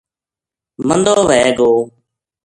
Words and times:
مندو 0.87 1.13
وھے 1.27 1.41
گو؟ 1.57 1.71